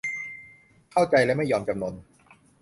[0.91, 1.95] เข้าใจและไม่ยอมจำนน